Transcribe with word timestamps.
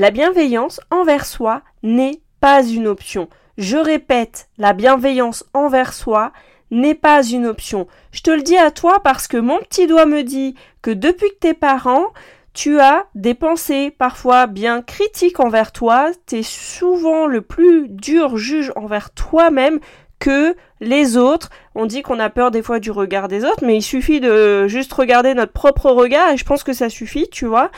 La 0.00 0.12
bienveillance 0.12 0.80
envers 0.92 1.26
soi 1.26 1.62
n'est 1.82 2.20
pas 2.40 2.62
une 2.62 2.86
option. 2.86 3.28
Je 3.56 3.76
répète, 3.76 4.48
la 4.56 4.72
bienveillance 4.72 5.44
envers 5.54 5.92
soi 5.92 6.32
n'est 6.70 6.94
pas 6.94 7.24
une 7.24 7.46
option. 7.46 7.88
Je 8.12 8.20
te 8.20 8.30
le 8.30 8.42
dis 8.42 8.56
à 8.56 8.70
toi 8.70 9.00
parce 9.02 9.26
que 9.26 9.36
mon 9.36 9.58
petit 9.58 9.88
doigt 9.88 10.06
me 10.06 10.22
dit 10.22 10.54
que 10.82 10.92
depuis 10.92 11.30
que 11.30 11.38
t'es 11.40 11.54
parent, 11.54 12.12
tu 12.54 12.78
as 12.78 13.06
des 13.16 13.34
pensées 13.34 13.90
parfois 13.90 14.46
bien 14.46 14.82
critiques 14.82 15.40
envers 15.40 15.72
toi, 15.72 16.12
tu 16.28 16.36
es 16.36 16.42
souvent 16.44 17.26
le 17.26 17.40
plus 17.40 17.88
dur 17.88 18.36
juge 18.36 18.72
envers 18.76 19.10
toi-même 19.10 19.80
que 20.20 20.54
les 20.80 21.16
autres. 21.16 21.50
On 21.74 21.86
dit 21.86 22.02
qu'on 22.02 22.20
a 22.20 22.30
peur 22.30 22.52
des 22.52 22.62
fois 22.62 22.78
du 22.78 22.92
regard 22.92 23.26
des 23.26 23.44
autres, 23.44 23.64
mais 23.66 23.78
il 23.78 23.82
suffit 23.82 24.20
de 24.20 24.68
juste 24.68 24.92
regarder 24.92 25.34
notre 25.34 25.52
propre 25.52 25.90
regard 25.90 26.30
et 26.30 26.36
je 26.36 26.44
pense 26.44 26.62
que 26.62 26.72
ça 26.72 26.88
suffit, 26.88 27.28
tu 27.32 27.46
vois 27.46 27.72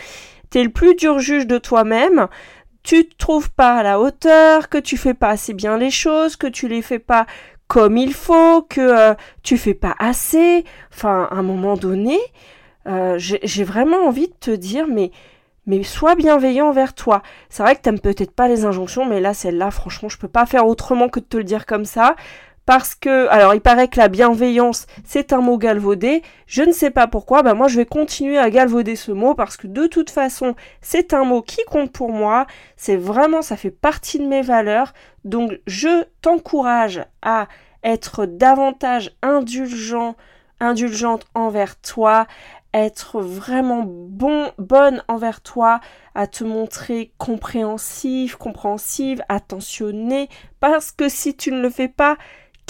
t'es 0.51 0.63
le 0.63 0.71
plus 0.71 0.95
dur 0.95 1.19
juge 1.19 1.47
de 1.47 1.59
toi-même, 1.59 2.29
tu 2.83 3.07
te 3.07 3.17
trouves 3.17 3.51
pas 3.51 3.77
à 3.77 3.83
la 3.83 4.01
hauteur, 4.01 4.69
que 4.69 4.79
tu 4.79 4.97
fais 4.97 5.15
pas 5.15 5.29
assez 5.29 5.55
bien 5.55 5.77
les 5.79 5.91
choses, 5.91 6.37
que 6.37 6.47
tu 6.47 6.69
les 6.69 6.83
fais 6.83 6.99
pas 6.99 7.27
comme 7.69 7.97
il 7.97 8.13
faut, 8.13 8.63
que 8.63 8.81
euh, 8.81 9.15
tu 9.43 9.57
fais 9.57 9.75
pas 9.75 9.95
assez. 9.99 10.65
Enfin, 10.93 11.29
à 11.31 11.37
un 11.37 11.43
moment 11.43 11.77
donné, 11.77 12.19
euh, 12.89 13.15
j'ai 13.19 13.65
vraiment 13.65 14.09
envie 14.09 14.29
de 14.29 14.35
te 14.35 14.51
dire, 14.51 14.87
mais 14.89 15.13
mais 15.67 15.85
sois 15.85 16.17
bienveillant 16.17 16.69
envers 16.69 16.95
toi. 16.95 17.23
C'est 17.49 17.63
vrai 17.63 17.77
que 17.77 17.83
t'aimes 17.83 18.01
peut-être 18.01 18.33
pas 18.33 18.49
les 18.49 18.65
injonctions, 18.65 19.05
mais 19.05 19.21
là, 19.21 19.35
celle-là, 19.35 19.71
franchement, 19.71 20.09
je 20.09 20.19
peux 20.19 20.27
pas 20.27 20.47
faire 20.47 20.67
autrement 20.67 21.09
que 21.09 21.21
de 21.21 21.25
te 21.25 21.37
le 21.37 21.45
dire 21.45 21.65
comme 21.65 21.85
ça 21.85 22.17
parce 22.71 22.95
que, 22.95 23.27
alors 23.31 23.53
il 23.53 23.61
paraît 23.61 23.89
que 23.89 23.99
la 23.99 24.07
bienveillance, 24.07 24.87
c'est 25.05 25.33
un 25.33 25.41
mot 25.41 25.59
galvaudé. 25.59 26.23
Je 26.47 26.63
ne 26.63 26.71
sais 26.71 26.93
pas 26.93 27.09
pourquoi, 27.09 27.43
bah 27.43 27.53
moi 27.53 27.67
je 27.67 27.75
vais 27.75 27.85
continuer 27.85 28.39
à 28.39 28.49
galvauder 28.49 28.95
ce 28.95 29.11
mot 29.11 29.35
parce 29.35 29.57
que 29.57 29.67
de 29.67 29.89
toute 29.89 30.09
façon, 30.09 30.55
c'est 30.81 31.13
un 31.13 31.25
mot 31.25 31.43
qui 31.43 31.65
compte 31.65 31.91
pour 31.91 32.13
moi. 32.13 32.47
C'est 32.77 32.95
vraiment, 32.95 33.43
ça 33.43 33.57
fait 33.57 33.73
partie 33.73 34.21
de 34.21 34.25
mes 34.25 34.43
valeurs. 34.43 34.93
Donc 35.25 35.59
je 35.67 36.05
t'encourage 36.23 37.05
à 37.23 37.49
être 37.83 38.25
davantage 38.25 39.17
indulgent, 39.21 40.15
indulgente 40.61 41.27
envers 41.35 41.75
toi, 41.81 42.29
être 42.73 43.21
vraiment 43.21 43.83
bon, 43.85 44.53
bonne 44.59 45.03
envers 45.09 45.41
toi, 45.41 45.81
à 46.15 46.29
te 46.29 46.45
montrer 46.45 47.13
compréhensive, 47.19 48.37
compréhensive, 48.39 49.25
attentionnée, 49.29 50.29
parce 50.61 50.93
que 50.93 51.09
si 51.09 51.37
tu 51.37 51.51
ne 51.51 51.61
le 51.61 51.71
fais 51.71 51.89
pas, 51.89 52.17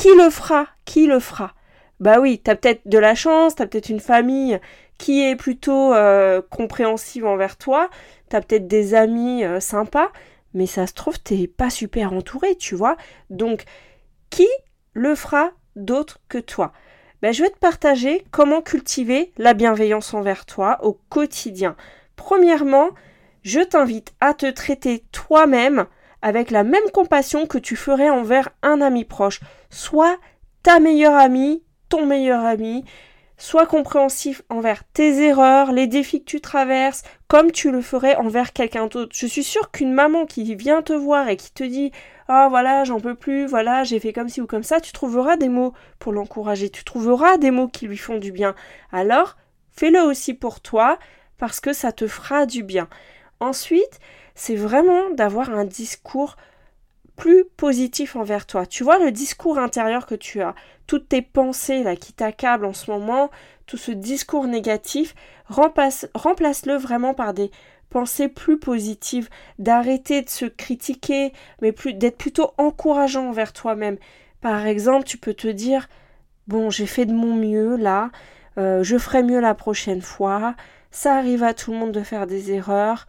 qui 0.00 0.08
le 0.16 0.30
fera? 0.30 0.66
Qui 0.86 1.06
le 1.06 1.20
fera? 1.20 1.52
Bah 2.00 2.20
oui, 2.20 2.40
t'as 2.42 2.54
peut-être 2.54 2.80
de 2.86 2.96
la 2.96 3.14
chance, 3.14 3.54
t'as 3.54 3.66
peut-être 3.66 3.90
une 3.90 4.00
famille 4.00 4.58
qui 4.96 5.22
est 5.22 5.36
plutôt 5.36 5.92
euh, 5.92 6.40
compréhensive 6.48 7.26
envers 7.26 7.58
toi, 7.58 7.90
t'as 8.30 8.40
peut-être 8.40 8.66
des 8.66 8.94
amis 8.94 9.44
euh, 9.44 9.60
sympas, 9.60 10.10
mais 10.54 10.64
ça 10.64 10.86
se 10.86 10.94
trouve, 10.94 11.20
t'es 11.20 11.46
pas 11.46 11.68
super 11.68 12.14
entouré, 12.14 12.56
tu 12.56 12.74
vois? 12.74 12.96
Donc, 13.28 13.64
qui 14.30 14.48
le 14.94 15.14
fera 15.14 15.50
d'autre 15.76 16.18
que 16.30 16.38
toi? 16.38 16.72
Ben, 17.20 17.34
Je 17.34 17.42
vais 17.42 17.50
te 17.50 17.58
partager 17.58 18.24
comment 18.30 18.62
cultiver 18.62 19.32
la 19.36 19.52
bienveillance 19.52 20.14
envers 20.14 20.46
toi 20.46 20.78
au 20.82 20.94
quotidien. 21.10 21.76
Premièrement, 22.16 22.88
je 23.42 23.60
t'invite 23.60 24.14
à 24.20 24.32
te 24.32 24.50
traiter 24.50 25.04
toi-même 25.12 25.84
avec 26.22 26.50
la 26.50 26.64
même 26.64 26.90
compassion 26.92 27.46
que 27.46 27.58
tu 27.58 27.76
ferais 27.76 28.10
envers 28.10 28.50
un 28.62 28.80
ami 28.80 29.04
proche. 29.04 29.40
Sois 29.70 30.16
ta 30.62 30.80
meilleure 30.80 31.14
amie, 31.14 31.62
ton 31.88 32.06
meilleur 32.06 32.44
ami. 32.44 32.84
Sois 33.38 33.64
compréhensif 33.64 34.42
envers 34.50 34.84
tes 34.84 35.22
erreurs, 35.22 35.72
les 35.72 35.86
défis 35.86 36.20
que 36.20 36.30
tu 36.30 36.42
traverses, 36.42 37.02
comme 37.26 37.52
tu 37.52 37.70
le 37.70 37.80
ferais 37.80 38.14
envers 38.16 38.52
quelqu'un 38.52 38.86
d'autre. 38.86 39.12
Je 39.14 39.26
suis 39.26 39.42
sûre 39.42 39.70
qu'une 39.70 39.94
maman 39.94 40.26
qui 40.26 40.54
vient 40.54 40.82
te 40.82 40.92
voir 40.92 41.26
et 41.30 41.38
qui 41.38 41.50
te 41.50 41.64
dit 41.64 41.90
Ah 42.28 42.48
voilà, 42.50 42.84
j'en 42.84 43.00
peux 43.00 43.14
plus, 43.14 43.46
voilà, 43.46 43.82
j'ai 43.82 43.98
fait 43.98 44.12
comme 44.12 44.28
ci 44.28 44.42
ou 44.42 44.46
comme 44.46 44.62
ça, 44.62 44.78
tu 44.78 44.92
trouveras 44.92 45.38
des 45.38 45.48
mots 45.48 45.72
pour 45.98 46.12
l'encourager, 46.12 46.68
tu 46.68 46.84
trouveras 46.84 47.38
des 47.38 47.50
mots 47.50 47.68
qui 47.68 47.86
lui 47.86 47.96
font 47.96 48.18
du 48.18 48.30
bien. 48.30 48.54
Alors, 48.92 49.38
fais-le 49.70 50.00
aussi 50.00 50.34
pour 50.34 50.60
toi, 50.60 50.98
parce 51.38 51.60
que 51.60 51.72
ça 51.72 51.92
te 51.92 52.06
fera 52.06 52.44
du 52.44 52.62
bien. 52.62 52.88
Ensuite, 53.40 54.00
c'est 54.34 54.56
vraiment 54.56 55.10
d'avoir 55.10 55.50
un 55.50 55.64
discours 55.64 56.36
plus 57.16 57.44
positif 57.44 58.16
envers 58.16 58.46
toi. 58.46 58.64
Tu 58.64 58.82
vois 58.82 58.98
le 58.98 59.12
discours 59.12 59.58
intérieur 59.58 60.06
que 60.06 60.14
tu 60.14 60.40
as, 60.40 60.54
toutes 60.86 61.08
tes 61.08 61.20
pensées 61.20 61.82
là 61.82 61.94
qui 61.94 62.14
t'accablent 62.14 62.64
en 62.64 62.72
ce 62.72 62.90
moment, 62.90 63.30
tout 63.66 63.76
ce 63.76 63.92
discours 63.92 64.46
négatif, 64.46 65.14
remplace, 65.46 66.08
remplace-le 66.14 66.76
vraiment 66.76 67.12
par 67.12 67.34
des 67.34 67.50
pensées 67.90 68.28
plus 68.28 68.58
positives, 68.58 69.28
d'arrêter 69.58 70.22
de 70.22 70.30
se 70.30 70.46
critiquer, 70.46 71.32
mais 71.60 71.74
d'être 71.92 72.16
plutôt 72.16 72.52
encourageant 72.56 73.28
envers 73.28 73.52
toi-même. 73.52 73.98
Par 74.40 74.66
exemple, 74.66 75.04
tu 75.04 75.18
peux 75.18 75.34
te 75.34 75.48
dire 75.48 75.88
bon, 76.46 76.70
j'ai 76.70 76.86
fait 76.86 77.04
de 77.04 77.12
mon 77.12 77.34
mieux 77.34 77.76
là, 77.76 78.10
euh, 78.58 78.82
je 78.82 78.96
ferai 78.96 79.22
mieux 79.22 79.40
la 79.40 79.54
prochaine 79.54 80.02
fois. 80.02 80.54
Ça 80.90 81.16
arrive 81.16 81.42
à 81.44 81.54
tout 81.54 81.70
le 81.72 81.78
monde 81.78 81.92
de 81.92 82.02
faire 82.02 82.26
des 82.26 82.50
erreurs 82.50 83.06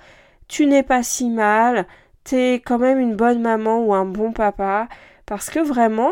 tu 0.52 0.66
n'es 0.66 0.84
pas 0.84 1.02
si 1.02 1.30
mal, 1.30 1.88
t'es 2.26 2.56
quand 2.56 2.78
même 2.78 3.00
une 3.00 3.16
bonne 3.16 3.42
maman 3.42 3.80
ou 3.86 3.94
un 3.94 4.04
bon 4.04 4.34
papa, 4.34 4.90
parce 5.26 5.50
que 5.50 5.60
vraiment, 5.60 6.12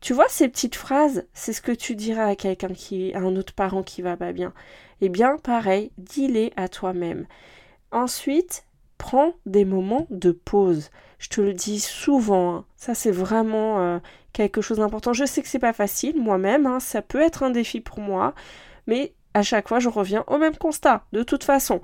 tu 0.00 0.12
vois 0.12 0.26
ces 0.28 0.48
petites 0.48 0.74
phrases, 0.74 1.24
c'est 1.34 1.52
ce 1.52 1.62
que 1.62 1.70
tu 1.70 1.94
diras 1.94 2.26
à 2.26 2.34
quelqu'un 2.34 2.74
qui, 2.74 3.14
à 3.14 3.20
un 3.20 3.36
autre 3.36 3.54
parent 3.54 3.84
qui 3.84 4.02
va 4.02 4.16
pas 4.16 4.32
bien. 4.32 4.52
Eh 5.02 5.08
bien, 5.08 5.36
pareil, 5.38 5.92
dis-les 5.98 6.52
à 6.56 6.68
toi-même. 6.68 7.26
Ensuite, 7.92 8.64
prends 8.98 9.34
des 9.46 9.64
moments 9.64 10.08
de 10.10 10.32
pause. 10.32 10.90
Je 11.20 11.28
te 11.28 11.40
le 11.40 11.52
dis 11.52 11.78
souvent, 11.78 12.56
hein. 12.56 12.64
ça 12.76 12.92
c'est 12.92 13.12
vraiment 13.12 13.78
euh, 13.78 13.98
quelque 14.32 14.62
chose 14.62 14.78
d'important. 14.78 15.12
Je 15.12 15.24
sais 15.26 15.42
que 15.42 15.48
c'est 15.48 15.60
pas 15.60 15.72
facile 15.72 16.20
moi-même, 16.20 16.66
hein. 16.66 16.80
ça 16.80 17.02
peut 17.02 17.20
être 17.20 17.44
un 17.44 17.50
défi 17.50 17.80
pour 17.80 18.00
moi, 18.00 18.34
mais 18.88 19.14
à 19.32 19.42
chaque 19.42 19.68
fois 19.68 19.78
je 19.78 19.88
reviens 19.88 20.24
au 20.26 20.38
même 20.38 20.56
constat. 20.56 21.04
De 21.12 21.22
toute 21.22 21.44
façon, 21.44 21.80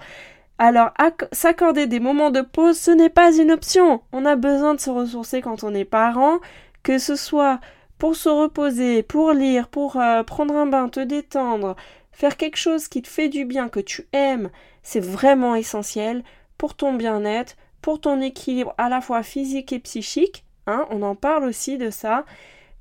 alors, 0.64 0.92
s'accorder 1.32 1.88
des 1.88 1.98
moments 1.98 2.30
de 2.30 2.40
pause, 2.40 2.78
ce 2.78 2.92
n'est 2.92 3.08
pas 3.08 3.36
une 3.36 3.50
option. 3.50 4.00
On 4.12 4.24
a 4.24 4.36
besoin 4.36 4.74
de 4.74 4.80
se 4.80 4.90
ressourcer 4.90 5.40
quand 5.40 5.64
on 5.64 5.74
est 5.74 5.84
parent, 5.84 6.38
que 6.84 6.98
ce 6.98 7.16
soit 7.16 7.58
pour 7.98 8.14
se 8.14 8.28
reposer, 8.28 9.02
pour 9.02 9.32
lire, 9.32 9.66
pour 9.66 9.96
euh, 9.96 10.22
prendre 10.22 10.54
un 10.54 10.66
bain, 10.66 10.88
te 10.88 11.00
détendre, 11.00 11.74
faire 12.12 12.36
quelque 12.36 12.58
chose 12.58 12.86
qui 12.86 13.02
te 13.02 13.08
fait 13.08 13.28
du 13.28 13.44
bien, 13.44 13.68
que 13.68 13.80
tu 13.80 14.06
aimes, 14.12 14.50
c'est 14.84 15.00
vraiment 15.00 15.56
essentiel 15.56 16.22
pour 16.58 16.76
ton 16.76 16.94
bien-être, 16.94 17.56
pour 17.80 18.00
ton 18.00 18.20
équilibre 18.20 18.72
à 18.78 18.88
la 18.88 19.00
fois 19.00 19.24
physique 19.24 19.72
et 19.72 19.80
psychique. 19.80 20.44
Hein, 20.68 20.86
on 20.90 21.02
en 21.02 21.16
parle 21.16 21.42
aussi 21.42 21.76
de 21.76 21.90
ça. 21.90 22.24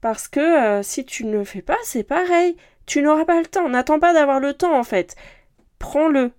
Parce 0.01 0.27
que 0.27 0.39
euh, 0.39 0.83
si 0.83 1.03
tu 1.03 1.25
ne 1.25 1.35
le 1.35 1.45
fais 1.45 1.63
pas, 1.63 1.77
c'est 1.83 2.03
pareil. 2.03 2.55
Tu 2.85 3.01
n'auras 3.01 3.25
pas 3.25 3.39
le 3.39 3.47
temps. 3.47 3.69
N'attends 3.69 3.99
pas 3.99 4.13
d'avoir 4.13 4.39
le 4.39 4.53
temps 4.53 4.77
en 4.77 4.83
fait. 4.83 5.15
Prends-le 5.79 6.31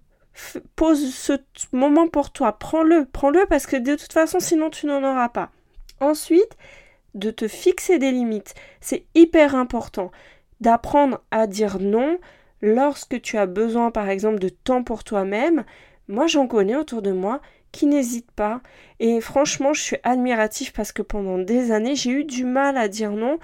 pose 0.76 1.14
ce 1.14 1.32
moment 1.72 2.08
pour 2.08 2.32
toi, 2.32 2.58
prends-le, 2.58 3.06
prends-le 3.12 3.44
parce 3.48 3.66
que 3.66 3.76
de 3.76 3.94
toute 3.94 4.12
façon 4.12 4.40
sinon 4.40 4.70
tu 4.70 4.86
n'en 4.86 5.02
auras 5.02 5.28
pas. 5.28 5.50
Ensuite, 6.00 6.56
de 7.14 7.30
te 7.30 7.48
fixer 7.48 7.98
des 7.98 8.10
limites, 8.10 8.54
c'est 8.80 9.04
hyper 9.14 9.54
important 9.54 10.10
d'apprendre 10.60 11.20
à 11.30 11.46
dire 11.46 11.78
non 11.80 12.18
lorsque 12.62 13.20
tu 13.20 13.36
as 13.36 13.46
besoin 13.46 13.90
par 13.90 14.08
exemple 14.08 14.38
de 14.38 14.48
temps 14.48 14.84
pour 14.84 15.04
toi-même. 15.04 15.64
Moi 16.08 16.26
j'en 16.26 16.46
connais 16.46 16.76
autour 16.76 17.02
de 17.02 17.12
moi 17.12 17.40
qui 17.72 17.86
n'hésitent 17.86 18.30
pas 18.32 18.60
et 19.00 19.20
franchement 19.20 19.72
je 19.72 19.82
suis 19.82 19.96
admiratif 20.04 20.72
parce 20.72 20.92
que 20.92 21.02
pendant 21.02 21.38
des 21.38 21.72
années 21.72 21.96
j'ai 21.96 22.10
eu 22.10 22.24
du 22.24 22.44
mal 22.44 22.76
à 22.76 22.88
dire 22.88 23.12
non 23.12 23.38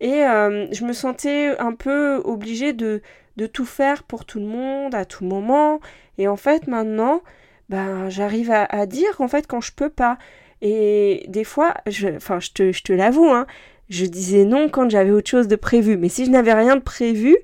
et 0.00 0.24
euh, 0.24 0.66
je 0.72 0.84
me 0.84 0.92
sentais 0.92 1.56
un 1.58 1.74
peu 1.74 2.22
obligée 2.24 2.72
de, 2.72 3.02
de 3.40 3.46
tout 3.46 3.64
faire 3.64 4.02
pour 4.02 4.24
tout 4.24 4.38
le 4.38 4.46
monde 4.46 4.94
à 4.94 5.04
tout 5.04 5.24
moment 5.24 5.80
et 6.20 6.28
en 6.28 6.36
fait, 6.36 6.66
maintenant, 6.66 7.22
ben, 7.70 8.10
j'arrive 8.10 8.50
à, 8.50 8.84
dire 8.84 9.20
en 9.20 9.28
fait 9.28 9.46
quand 9.46 9.62
je 9.62 9.72
peux 9.72 9.88
pas. 9.88 10.18
Et 10.60 11.24
des 11.28 11.44
fois, 11.44 11.74
je, 11.86 12.08
enfin, 12.08 12.40
je 12.40 12.50
te, 12.50 12.72
je 12.72 12.82
te 12.82 12.92
l'avoue, 12.92 13.30
hein, 13.30 13.46
je 13.88 14.04
disais 14.04 14.44
non 14.44 14.68
quand 14.68 14.90
j'avais 14.90 15.12
autre 15.12 15.30
chose 15.30 15.48
de 15.48 15.56
prévu. 15.56 15.96
Mais 15.96 16.10
si 16.10 16.26
je 16.26 16.30
n'avais 16.30 16.52
rien 16.52 16.76
de 16.76 16.82
prévu, 16.82 17.38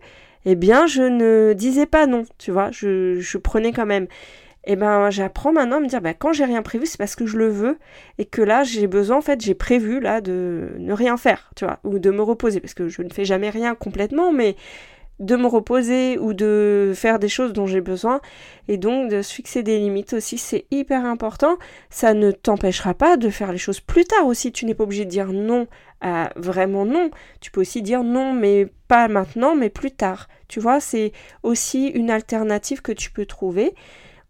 eh 0.45 0.57
bien, 0.57 0.87
je 0.87 1.03
ne 1.03 1.55
disais 1.55 1.87
pas 1.87 2.07
non, 2.07 2.25
tu 2.37 2.51
vois, 2.51 2.71
je, 2.71 3.19
je 3.19 3.39
prenais 3.39 3.73
quand 3.73 3.87
même. 3.87 4.05
et 4.65 4.73
eh 4.73 4.77
ben 4.77 5.09
j'apprends 5.11 5.53
maintenant 5.53 5.79
à 5.79 5.81
me 5.81 5.89
dire 5.89 6.03
bah, 6.03 6.13
quand 6.13 6.35
j'ai 6.35 6.45
rien 6.45 6.63
prévu 6.63 6.87
c'est 6.87 6.99
parce 6.99 7.17
que 7.17 7.25
je 7.27 7.39
le 7.39 7.49
veux 7.49 7.79
et 8.19 8.25
que 8.27 8.43
là 8.43 8.65
j'ai 8.65 8.89
besoin 8.89 9.19
en 9.19 9.23
fait 9.23 9.41
j'ai 9.41 9.55
prévu 9.55 10.01
là 10.01 10.21
de 10.21 10.73
ne 10.79 10.93
rien 10.93 11.17
faire 11.17 11.51
tu 11.57 11.65
vois 11.65 11.79
ou 11.85 11.99
de 12.01 12.11
me 12.11 12.23
reposer 12.23 12.61
parce 12.61 12.75
que 12.75 12.89
je 12.89 13.03
ne 13.03 13.11
fais 13.11 13.25
jamais 13.25 13.51
rien 13.51 13.77
complètement 13.77 14.33
mais 14.33 14.57
de 15.19 15.37
me 15.37 15.47
reposer 15.47 16.19
ou 16.19 16.35
de 16.35 16.93
faire 16.95 17.19
des 17.19 17.29
choses 17.29 17.53
dont 17.53 17.67
j'ai 17.67 17.81
besoin 17.81 18.21
et 18.69 18.77
donc 18.77 19.11
de 19.11 19.23
se 19.23 19.33
fixer 19.33 19.63
des 19.63 19.79
limites 19.79 20.13
aussi 20.13 20.37
c'est 20.39 20.67
hyper 20.71 21.05
important. 21.05 21.57
Ça 21.89 22.15
ne 22.15 22.31
t'empêchera 22.31 22.95
pas 22.95 23.17
de 23.17 23.31
faire 23.31 23.53
les 23.53 23.59
choses 23.59 23.81
plus 23.81 24.05
tard 24.05 24.27
aussi. 24.27 24.53
Tu 24.53 24.67
n'es 24.67 24.75
pas 24.75 24.85
obligé 24.85 25.05
de 25.05 25.11
dire 25.11 25.33
non 25.33 25.67
à 26.01 26.31
vraiment 26.37 26.85
non. 26.85 27.11
Tu 27.41 27.51
peux 27.51 27.63
aussi 27.63 27.81
dire 27.81 28.03
non 28.05 28.33
mais 28.35 28.69
pas 28.89 29.09
maintenant 29.09 29.55
mais 29.55 29.71
plus 29.71 29.91
tard. 29.91 30.29
Tu 30.49 30.61
vois 30.61 30.81
c'est 30.81 31.13
aussi 31.43 31.87
une 31.89 32.11
alternative 32.11 32.83
que 32.83 32.93
tu 32.93 33.11
peux 33.11 33.27
trouver. 33.27 33.75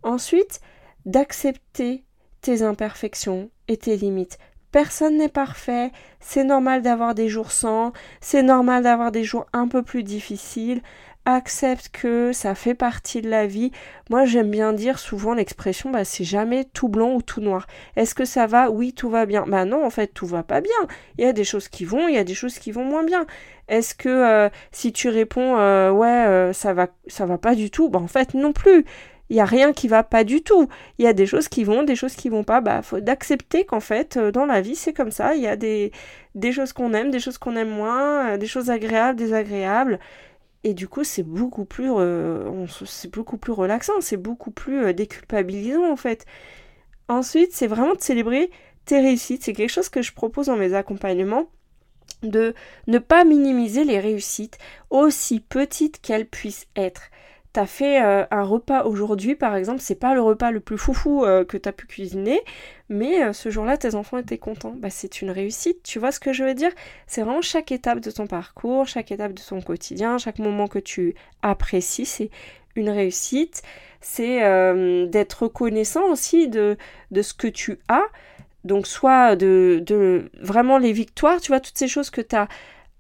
Ensuite, 0.03 0.61
d'accepter 1.05 2.05
tes 2.41 2.63
imperfections 2.63 3.51
et 3.67 3.77
tes 3.77 3.97
limites. 3.97 4.39
Personne 4.77 5.17
n'est 5.17 5.31
parfait, 5.31 5.91
c'est 6.21 6.45
normal 6.45 6.83
d'avoir 6.83 7.15
des 7.15 7.31
jours 7.31 7.51
sans, 7.51 7.95
c'est 8.21 8.43
normal 8.43 8.83
d'avoir 8.83 9.11
des 9.11 9.25
jours 9.25 9.47
un 9.55 9.69
peu 9.69 9.83
plus 9.83 10.03
difficiles. 10.03 10.83
Accepte 11.25 11.89
que 11.89 12.31
ça 12.35 12.55
fait 12.55 12.75
partie 12.75 13.23
de 13.23 13.31
la 13.31 13.47
vie. 13.47 13.73
Moi, 14.11 14.27
j'aime 14.27 14.51
bien 14.51 14.75
dire 14.75 14.99
souvent 14.99 15.33
l'expression 15.33 15.89
bah, 15.89 16.05
c'est 16.05 16.25
jamais 16.25 16.67
tout 16.67 16.89
blanc 16.89 17.15
ou 17.15 17.23
tout 17.23 17.41
noir. 17.41 17.67
Est-ce 17.97 18.15
que 18.15 18.27
ça 18.27 18.47
va? 18.47 18.69
Oui, 18.69 18.93
tout 18.93 19.09
va 19.09 19.25
bien. 19.25 19.47
Bah 19.47 19.65
non, 19.65 19.83
en 19.83 19.89
fait, 19.89 20.09
tout 20.09 20.27
va 20.27 20.43
pas 20.43 20.61
bien. 20.61 20.71
Il 21.17 21.25
y 21.25 21.27
a 21.27 21.33
des 21.33 21.45
choses 21.45 21.69
qui 21.69 21.87
vont, 21.87 22.07
il 22.07 22.15
y 22.15 22.19
a 22.19 22.25
des 22.25 22.35
choses 22.35 22.59
qui 22.59 22.71
vont 22.71 22.85
moins 22.85 23.03
bien. 23.03 23.25
Est-ce 23.69 23.95
que 23.95 24.11
euh, 24.11 24.51
si 24.73 24.93
tu 24.93 25.09
réponds 25.09 25.57
euh, 25.59 25.91
ouais, 25.91 26.07
euh, 26.07 26.53
ça 26.53 26.75
va 26.75 26.89
ça 27.07 27.25
va 27.25 27.39
pas 27.39 27.55
du 27.55 27.71
tout, 27.71 27.89
bah 27.89 27.99
en 27.99 28.09
fait 28.09 28.35
non 28.35 28.53
plus 28.53 28.85
il 29.29 29.35
n'y 29.35 29.41
a 29.41 29.45
rien 29.45 29.73
qui 29.73 29.89
va 29.89 30.03
pas 30.03 30.25
du 30.25 30.43
tout. 30.43 30.69
Il 30.99 31.05
y 31.05 31.09
a 31.09 31.13
des 31.13 31.27
choses 31.27 31.49
qui 31.49 31.65
vont, 31.65 31.83
des 31.83 31.97
choses 31.97 32.15
qui 32.15 32.29
vont 32.29 32.45
pas. 32.45 32.61
Bah, 32.61 32.83
faut 32.83 33.01
d'accepter 33.01 33.65
qu'en 33.65 33.81
fait, 33.81 34.17
euh, 34.17 34.31
dans 34.31 34.47
la 34.47 34.61
vie, 34.61 34.77
c'est 34.77 34.93
comme 34.93 35.11
ça. 35.11 35.35
Il 35.35 35.43
y 35.43 35.49
a 35.49 35.57
des, 35.57 35.93
choses 36.53 36.73
qu'on 36.73 36.93
aime, 36.95 37.11
des 37.11 37.21
choses 37.21 37.39
qu'on 37.39 37.57
aime 37.57 37.71
moins, 37.71 38.35
euh, 38.35 38.37
des 38.39 38.47
choses 38.47 38.71
agréables, 38.71 39.19
désagréables. 39.19 39.99
Et 40.65 40.75
du 40.75 40.89
coup, 40.89 41.05
c'est 41.05 41.23
beaucoup 41.23 41.65
plus, 41.65 41.91
euh, 41.93 42.67
c'est 42.87 43.11
beaucoup 43.11 43.37
plus 43.37 43.53
relaxant, 43.53 44.01
c'est 44.01 44.17
beaucoup 44.17 44.51
plus 44.51 44.93
déculpabilisant 44.95 45.91
en 45.91 45.97
fait. 45.97 46.25
Ensuite, 47.09 47.53
c'est 47.53 47.69
vraiment 47.69 47.95
de 47.95 48.01
célébrer 48.01 48.51
tes 48.85 49.01
réussites. 49.01 49.45
C'est 49.45 49.53
quelque 49.53 49.71
chose 49.71 49.89
que 49.89 50.03
je 50.03 50.13
propose 50.13 50.47
dans 50.47 50.57
mes 50.57 50.75
accompagnements 50.75 51.47
de 52.23 52.55
ne 52.87 52.99
pas 52.99 53.25
minimiser 53.25 53.85
les 53.85 54.01
réussites, 54.01 54.59
aussi 54.91 55.41
petites 55.41 56.01
qu'elles 56.01 56.27
puissent 56.27 56.67
être 56.77 57.11
t'as 57.57 57.65
fait 57.65 58.05
euh, 58.05 58.27
un 58.31 58.43
repas 58.43 58.85
aujourd'hui, 58.85 59.35
par 59.35 59.57
exemple, 59.57 59.81
c'est 59.81 59.99
pas 59.99 60.13
le 60.13 60.21
repas 60.21 60.51
le 60.51 60.61
plus 60.61 60.77
foufou 60.77 61.25
euh, 61.25 61.43
que 61.43 61.57
t'as 61.57 61.73
pu 61.73 61.87
cuisiner, 61.87 62.43
mais 62.91 63.25
euh, 63.25 63.33
ce 63.33 63.49
jour-là, 63.49 63.79
tes 63.79 63.95
enfants 63.95 64.19
étaient 64.19 64.37
contents. 64.37 64.75
Bah, 64.77 64.91
c'est 64.91 65.23
une 65.23 65.31
réussite, 65.31 65.83
tu 65.83 65.99
vois 65.99 66.13
ce 66.13 66.21
que 66.21 66.35
je 66.35 66.45
veux 66.45 66.53
dire? 66.53 66.71
C'est 67.07 67.23
vraiment 67.23 67.41
chaque 67.41 67.73
étape 67.73 68.01
de 68.01 68.11
ton 68.11 68.27
parcours, 68.27 68.87
chaque 68.87 69.11
étape 69.11 69.33
de 69.33 69.41
ton 69.41 69.63
quotidien, 69.63 70.19
chaque 70.19 70.39
moment 70.39 70.69
que 70.69 70.79
tu 70.79 71.15
apprécies, 71.41 72.05
c'est 72.05 72.29
une 72.75 72.91
réussite. 72.91 73.63
C'est 74.03 74.41
d'être 75.09 75.45
reconnaissant 75.45 76.05
aussi 76.11 76.49
de, 76.49 76.77
de 77.11 77.23
ce 77.23 77.33
que 77.33 77.49
tu 77.49 77.79
as. 77.89 78.05
Donc, 78.65 78.87
soit 78.87 79.35
de, 79.35 79.83
de 79.85 80.31
vraiment 80.39 80.77
les 80.77 80.93
victoires, 80.93 81.41
tu 81.41 81.53
vois, 81.53 81.61
toutes 81.61 81.79
ces 81.79 81.89
choses 81.89 82.11
que 82.11 82.21
tu 82.21 82.37
as 82.37 82.49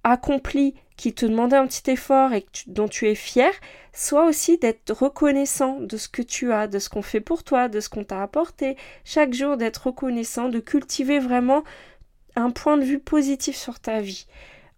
accomplies 0.02 0.74
qui 0.96 1.12
te 1.12 1.26
demandaient 1.26 1.56
un 1.56 1.66
petit 1.66 1.90
effort 1.90 2.32
et 2.32 2.46
dont 2.66 2.88
tu 2.88 3.08
es 3.08 3.14
fier, 3.14 3.52
soit 3.92 4.26
aussi 4.26 4.58
d'être 4.58 4.92
reconnaissant 4.92 5.78
de 5.80 5.96
ce 5.96 6.08
que 6.08 6.22
tu 6.22 6.52
as, 6.52 6.68
de 6.68 6.78
ce 6.78 6.88
qu'on 6.88 7.02
fait 7.02 7.20
pour 7.20 7.44
toi, 7.44 7.68
de 7.68 7.80
ce 7.80 7.88
qu'on 7.88 8.04
t'a 8.04 8.22
apporté. 8.22 8.76
Chaque 9.04 9.34
jour 9.34 9.56
d'être 9.56 9.88
reconnaissant, 9.88 10.48
de 10.48 10.58
cultiver 10.58 11.18
vraiment 11.18 11.64
un 12.34 12.50
point 12.50 12.76
de 12.76 12.84
vue 12.84 12.98
positif 12.98 13.56
sur 13.56 13.80
ta 13.80 14.00
vie. 14.00 14.26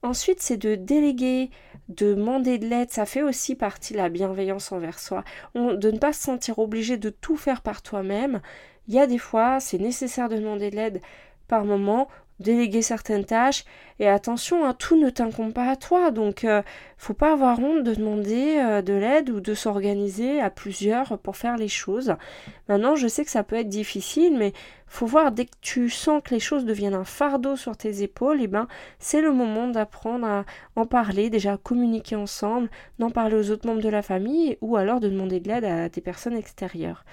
Ensuite, 0.03 0.41
c'est 0.41 0.57
de 0.57 0.77
déléguer, 0.77 1.51
de 1.89 2.15
demander 2.15 2.59
de 2.59 2.67
l'aide. 2.67 2.91
Ça 2.91 3.05
fait 3.07 3.23
aussi 3.23 3.55
partie 3.57 3.93
de 3.93 3.99
la 3.99 4.09
bienveillance 4.09 4.71
envers 4.71 4.99
soi. 4.99 5.25
de 5.55 5.91
ne 5.91 5.99
pas 5.99 6.13
se 6.13 6.23
sentir 6.23 6.59
obligé 6.59 6.97
de 6.97 7.11
tout 7.11 7.37
faire 7.37 7.63
par 7.63 7.83
toi-même. 7.83 8.41
Il 8.87 8.95
y 8.95 9.01
a 9.01 9.07
des 9.07 9.19
fois, 9.19 9.61
c'est 9.61 9.79
nécessaire 9.79 10.29
de 10.29 10.37
demander 10.37 10.71
de 10.71 10.77
l'aide 10.77 11.01
par 11.49 11.65
moment 11.65 12.09
déléguer 12.41 12.83
certaines 12.83 13.25
tâches. 13.25 13.65
Et 13.99 14.09
attention, 14.09 14.65
hein, 14.65 14.75
tout 14.75 14.97
ne 14.97 15.11
t'incombe 15.11 15.53
pas 15.53 15.69
à 15.69 15.77
toi. 15.77 16.11
Donc, 16.11 16.45
euh, 16.45 16.63
faut 16.97 17.15
pas 17.15 17.33
avoir 17.33 17.59
honte 17.59 17.83
de 17.83 17.95
demander 17.95 18.59
euh, 18.59 18.83
de 18.83 18.93
l'aide 18.93 19.31
ou 19.31 19.41
de 19.41 19.55
s'organiser 19.55 20.41
à 20.41 20.51
plusieurs 20.51 21.19
pour 21.19 21.37
faire 21.37 21.57
les 21.57 21.69
choses. 21.69 22.15
Maintenant, 22.69 22.95
je 22.95 23.09
sais 23.09 23.25
que 23.25 23.31
ça 23.31 23.43
peut 23.43 23.57
être 23.57 23.69
difficile, 23.69 24.37
mais 24.39 24.53
faut 24.87 25.07
voir 25.07 25.33
dès 25.33 25.47
que 25.47 25.57
tu 25.61 25.91
sens 25.91 26.23
que 26.25 26.35
les 26.35 26.41
choses 26.41 26.65
deviennent 26.65 26.95
un 26.95 27.05
fardeau 27.05 27.57
sur 27.57 27.77
tes 27.77 28.03
épaules, 28.03 28.41
et 28.41 28.45
eh 28.45 28.49
ben, 28.49 28.69
c'est 28.99 29.21
le 29.21 29.33
moment 29.33 29.69
d'apprendre 29.69 30.27
à 30.27 30.45
en 30.77 30.87
parler, 30.87 31.29
déjà 31.29 31.57
communiquer 31.57 32.17
ensemble, 32.17 32.71
d'en 32.99 33.11
parler 33.11 33.37
aux 33.37 33.51
autres 33.51 33.67
membres 33.67 33.83
de 33.83 33.89
la 33.89 34.03
famille 34.03 34.57
ou 34.61 34.77
alors 34.77 35.01
de 35.01 35.09
demander 35.09 35.41
de 35.41 35.49
l'aide 35.49 35.65
à 35.65 35.89
tes 35.91 36.01
personnes 36.01 36.37
extérieures. 36.37 37.05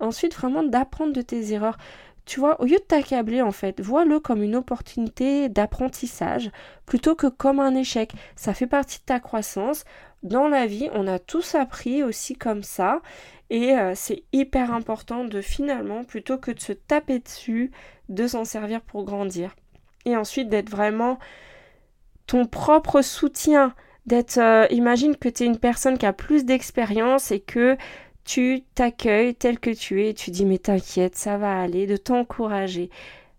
Ensuite, 0.00 0.34
vraiment 0.34 0.64
d'apprendre 0.64 1.12
de 1.12 1.22
tes 1.22 1.52
erreurs. 1.52 1.78
Tu 2.24 2.38
vois, 2.38 2.60
au 2.60 2.64
lieu 2.64 2.76
de 2.76 2.82
t'accabler 2.82 3.42
en 3.42 3.50
fait, 3.50 3.80
vois-le 3.80 4.20
comme 4.20 4.42
une 4.42 4.54
opportunité 4.54 5.48
d'apprentissage 5.48 6.50
plutôt 6.86 7.14
que 7.14 7.26
comme 7.26 7.58
un 7.58 7.74
échec. 7.74 8.12
Ça 8.36 8.54
fait 8.54 8.66
partie 8.66 9.00
de 9.00 9.04
ta 9.04 9.18
croissance. 9.20 9.84
Dans 10.22 10.46
la 10.46 10.66
vie, 10.66 10.88
on 10.92 11.08
a 11.08 11.18
tous 11.18 11.56
appris 11.56 12.02
aussi 12.02 12.34
comme 12.34 12.62
ça. 12.62 13.02
Et 13.50 13.76
euh, 13.76 13.92
c'est 13.94 14.22
hyper 14.32 14.72
important 14.72 15.24
de 15.24 15.40
finalement, 15.40 16.04
plutôt 16.04 16.38
que 16.38 16.52
de 16.52 16.60
se 16.60 16.72
taper 16.72 17.18
dessus, 17.18 17.70
de 18.08 18.26
s'en 18.26 18.44
servir 18.44 18.80
pour 18.80 19.04
grandir. 19.04 19.54
Et 20.04 20.16
ensuite 20.16 20.48
d'être 20.48 20.70
vraiment 20.70 21.18
ton 22.26 22.46
propre 22.46 23.02
soutien. 23.02 23.74
D'être, 24.06 24.38
euh, 24.38 24.66
imagine 24.70 25.16
que 25.16 25.28
tu 25.28 25.42
es 25.42 25.46
une 25.46 25.58
personne 25.58 25.98
qui 25.98 26.06
a 26.06 26.12
plus 26.12 26.44
d'expérience 26.44 27.30
et 27.30 27.40
que 27.40 27.76
tu 28.24 28.62
t'accueilles 28.74 29.34
tel 29.34 29.58
que 29.58 29.70
tu 29.70 30.06
es 30.06 30.14
tu 30.14 30.30
dis 30.30 30.44
mais 30.44 30.58
t'inquiète, 30.58 31.16
ça 31.16 31.36
va 31.38 31.60
aller, 31.60 31.86
de 31.86 31.96
t'encourager. 31.96 32.90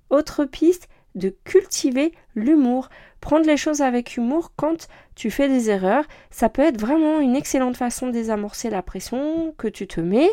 Autre 0.09 0.45
piste, 0.45 0.87
de 1.15 1.35
cultiver 1.43 2.13
l'humour. 2.35 2.89
Prendre 3.21 3.45
les 3.45 3.57
choses 3.57 3.81
avec 3.81 4.17
humour 4.17 4.51
quand 4.55 4.87
tu 5.15 5.31
fais 5.31 5.47
des 5.47 5.69
erreurs, 5.69 6.05
ça 6.29 6.49
peut 6.49 6.63
être 6.63 6.79
vraiment 6.79 7.19
une 7.19 7.35
excellente 7.35 7.77
façon 7.77 8.07
de 8.07 8.11
désamorcer 8.11 8.69
la 8.69 8.81
pression 8.81 9.53
que 9.57 9.67
tu 9.67 9.87
te 9.87 10.01
mets 10.01 10.31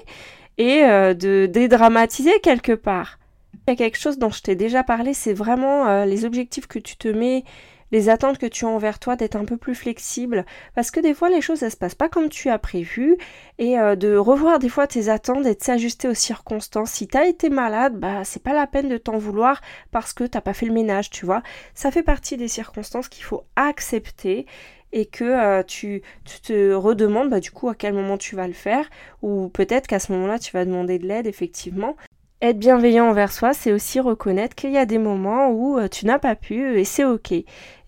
et 0.59 0.83
euh, 0.85 1.14
de 1.14 1.47
dédramatiser 1.47 2.33
quelque 2.42 2.73
part. 2.73 3.19
Il 3.66 3.71
y 3.71 3.73
a 3.75 3.76
quelque 3.76 3.99
chose 3.99 4.19
dont 4.19 4.30
je 4.30 4.42
t'ai 4.42 4.57
déjà 4.57 4.83
parlé, 4.83 5.14
c'est 5.14 5.33
vraiment 5.33 5.87
euh, 5.87 6.04
les 6.04 6.25
objectifs 6.25 6.66
que 6.66 6.78
tu 6.78 6.97
te 6.97 7.09
mets 7.09 7.45
les 7.93 8.09
attentes 8.09 8.39
que 8.39 8.47
tu 8.47 8.65
as 8.65 8.69
envers 8.69 8.99
toi, 8.99 9.17
d'être 9.17 9.37
un 9.37 9.45
peu 9.45 9.57
plus 9.57 9.75
flexible. 9.75 10.45
Parce 10.75 10.91
que 10.91 11.01
des 11.01 11.15
fois, 11.15 11.31
les 11.31 11.41
choses, 11.41 11.63
elles 11.63 11.71
se 11.71 11.77
passent 11.77 11.95
pas 11.95 12.09
comme 12.09 12.29
tu 12.29 12.49
as 12.49 12.59
prévu. 12.59 13.17
Et 13.59 13.79
euh, 13.79 13.97
de 13.97 14.17
revoir 14.17 14.59
des 14.59 14.69
fois 14.69 14.87
tes 14.87 15.09
attentes 15.09 15.47
et 15.47 15.55
de 15.55 15.63
s'ajuster 15.63 16.09
aux 16.09 16.15
circonstances. 16.15 16.91
Si 16.91 17.09
tu 17.09 17.17
as 17.17 17.27
été 17.27 17.51
malade, 17.51 17.99
bah, 17.99 18.25
c'est 18.25 18.43
pas 18.43 18.55
la 18.55 18.67
peine 18.67 18.89
de 18.89 18.97
t'en 18.97 19.19
vouloir 19.19 19.61
parce 19.91 20.13
que 20.13 20.25
t'as 20.25 20.41
pas 20.41 20.55
fait 20.55 20.67
le 20.67 20.73
ménage, 20.73 21.11
tu 21.11 21.27
vois. 21.27 21.43
Ça 21.75 21.91
fait 21.91 22.03
partie 22.03 22.37
des 22.37 22.49
circonstances 22.49 23.09
qu'il 23.09 23.25
faut 23.25 23.45
accepter 23.57 24.47
et 24.93 25.07
que 25.07 25.25
euh, 25.25 25.63
tu, 25.63 26.03
tu, 26.25 26.41
te 26.41 26.73
redemandes 26.73 27.31
bah, 27.31 27.41
du 27.41 27.51
coup 27.51 27.69
à 27.69 27.75
quel 27.75 27.93
moment 27.93 28.19
tu 28.19 28.35
vas 28.35 28.47
le 28.47 28.53
faire 28.53 28.89
ou 29.23 29.49
peut-être 29.49 29.87
qu'à 29.87 30.01
ce 30.01 30.13
moment-là 30.13 30.39
tu 30.39 30.53
vas 30.53 30.65
demander 30.65 30.99
de 30.99 31.07
l'aide 31.07 31.27
effectivement 31.27 31.97
être 32.43 32.59
bienveillant 32.59 33.09
envers 33.09 33.33
soi, 33.33 33.53
c'est 33.53 33.73
aussi 33.73 34.01
reconnaître 34.01 34.55
qu'il 34.55 34.71
y 34.71 34.79
a 34.79 34.87
des 34.87 34.99
moments 34.99 35.51
où 35.51 35.79
euh, 35.79 35.89
tu 35.89 36.07
n'as 36.07 36.19
pas 36.19 36.35
pu 36.35 36.79
et 36.79 36.85
c'est 36.85 37.05
ok. 37.05 37.33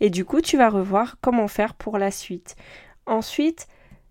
Et 0.01 0.11
du 0.11 0.25
coup, 0.25 0.41
tu 0.41 0.57
vas 0.57 0.69
revoir 0.69 1.17
comment 1.21 1.49
faire 1.49 1.75
pour 1.75 1.99
la 1.99 2.11
suite. 2.11 2.57
Ensuite, 3.07 3.67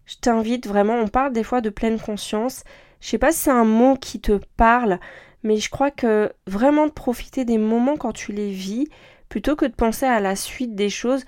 je 0.05 0.15
t'invite 0.17 0.67
vraiment, 0.67 0.95
on 0.95 1.07
parle 1.07 1.31
des 1.33 1.43
fois 1.43 1.61
de 1.61 1.69
pleine 1.69 1.99
conscience. 1.99 2.63
Je 3.01 3.09
sais 3.09 3.17
pas 3.17 3.31
si 3.31 3.39
c'est 3.39 3.51
un 3.51 3.65
mot 3.65 3.95
qui 3.95 4.19
te 4.19 4.39
parle, 4.57 4.99
mais 5.43 5.57
je 5.57 5.69
crois 5.69 5.91
que 5.91 6.31
vraiment 6.47 6.87
de 6.87 6.91
profiter 6.91 7.45
des 7.45 7.57
moments 7.57 7.97
quand 7.97 8.13
tu 8.13 8.31
les 8.31 8.51
vis, 8.51 8.87
plutôt 9.29 9.55
que 9.55 9.65
de 9.65 9.73
penser 9.73 10.05
à 10.05 10.19
la 10.19 10.35
suite 10.35 10.75
des 10.75 10.89
choses, 10.89 11.23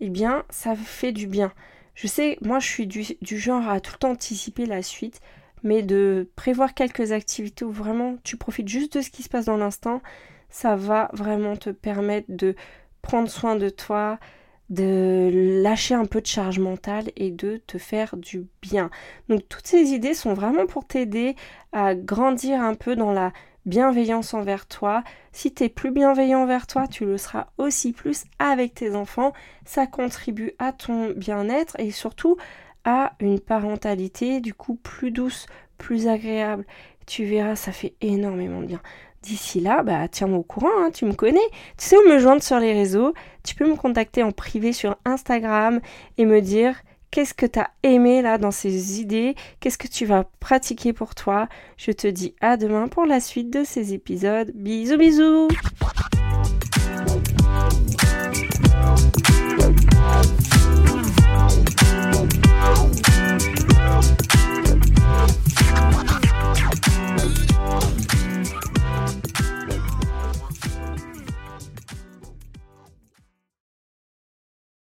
eh 0.00 0.10
bien, 0.10 0.44
ça 0.50 0.74
fait 0.74 1.12
du 1.12 1.26
bien. 1.26 1.52
Je 1.94 2.06
sais, 2.06 2.36
moi 2.42 2.58
je 2.58 2.66
suis 2.66 2.86
du, 2.86 3.04
du 3.22 3.38
genre 3.38 3.68
à 3.68 3.80
tout 3.80 3.92
le 3.94 3.98
temps 3.98 4.10
anticiper 4.10 4.66
la 4.66 4.82
suite 4.82 5.20
mais 5.62 5.82
de 5.82 6.30
prévoir 6.36 6.74
quelques 6.74 7.12
activités 7.12 7.64
où 7.64 7.70
vraiment 7.70 8.16
tu 8.24 8.36
profites 8.36 8.68
juste 8.68 8.96
de 8.96 9.02
ce 9.02 9.10
qui 9.10 9.22
se 9.22 9.28
passe 9.28 9.46
dans 9.46 9.56
l'instant, 9.56 10.02
ça 10.48 10.76
va 10.76 11.10
vraiment 11.12 11.56
te 11.56 11.70
permettre 11.70 12.28
de 12.28 12.54
prendre 13.02 13.28
soin 13.28 13.56
de 13.56 13.68
toi, 13.68 14.18
de 14.70 15.60
lâcher 15.62 15.94
un 15.94 16.06
peu 16.06 16.20
de 16.20 16.26
charge 16.26 16.58
mentale 16.58 17.10
et 17.16 17.30
de 17.30 17.62
te 17.66 17.78
faire 17.78 18.16
du 18.16 18.46
bien. 18.62 18.90
Donc 19.28 19.48
toutes 19.48 19.66
ces 19.66 19.90
idées 19.92 20.14
sont 20.14 20.34
vraiment 20.34 20.66
pour 20.66 20.86
t'aider 20.86 21.36
à 21.72 21.94
grandir 21.94 22.60
un 22.60 22.74
peu 22.74 22.96
dans 22.96 23.12
la 23.12 23.32
bienveillance 23.64 24.32
envers 24.34 24.66
toi. 24.66 25.02
Si 25.32 25.52
tu 25.52 25.64
es 25.64 25.68
plus 25.68 25.90
bienveillant 25.90 26.42
envers 26.42 26.66
toi, 26.66 26.86
tu 26.86 27.04
le 27.04 27.18
seras 27.18 27.48
aussi 27.58 27.92
plus 27.92 28.24
avec 28.38 28.74
tes 28.74 28.94
enfants. 28.94 29.32
Ça 29.64 29.86
contribue 29.86 30.52
à 30.58 30.72
ton 30.72 31.10
bien-être 31.10 31.78
et 31.78 31.90
surtout 31.90 32.36
à 32.86 33.12
une 33.20 33.40
parentalité 33.40 34.40
du 34.40 34.54
coup 34.54 34.76
plus 34.76 35.10
douce, 35.10 35.46
plus 35.76 36.08
agréable. 36.08 36.64
Tu 37.06 37.24
verras, 37.24 37.56
ça 37.56 37.72
fait 37.72 37.94
énormément 38.00 38.60
bien. 38.60 38.80
D'ici 39.22 39.60
là, 39.60 39.82
bah 39.82 40.08
tiens-moi 40.08 40.38
au 40.38 40.42
courant, 40.42 40.68
hein, 40.78 40.90
tu 40.94 41.04
me 41.04 41.12
connais. 41.12 41.38
Tu 41.76 41.86
sais 41.86 41.96
où 41.98 42.08
me 42.08 42.18
joindre 42.18 42.42
sur 42.42 42.58
les 42.58 42.72
réseaux. 42.72 43.12
Tu 43.44 43.54
peux 43.54 43.68
me 43.68 43.76
contacter 43.76 44.22
en 44.22 44.32
privé 44.32 44.72
sur 44.72 44.96
Instagram 45.04 45.80
et 46.16 46.24
me 46.24 46.40
dire 46.40 46.76
qu'est-ce 47.10 47.34
que 47.34 47.46
tu 47.46 47.58
as 47.58 47.70
aimé 47.82 48.22
là 48.22 48.38
dans 48.38 48.50
ces 48.50 49.00
idées, 49.00 49.34
qu'est-ce 49.60 49.78
que 49.78 49.88
tu 49.88 50.06
vas 50.06 50.24
pratiquer 50.38 50.92
pour 50.92 51.14
toi? 51.14 51.48
Je 51.76 51.90
te 51.92 52.06
dis 52.06 52.34
à 52.40 52.56
demain 52.56 52.88
pour 52.88 53.06
la 53.06 53.20
suite 53.20 53.50
de 53.50 53.64
ces 53.64 53.94
épisodes. 53.94 54.52
Bisous 54.54 54.98
bisous 54.98 55.48